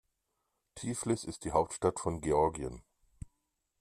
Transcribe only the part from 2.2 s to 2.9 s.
Georgien.